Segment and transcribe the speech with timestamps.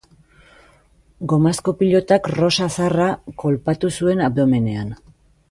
[1.33, 3.11] Gomazko pilotak Rosa Zarra
[3.45, 4.93] kolpatu zuen abdomenean.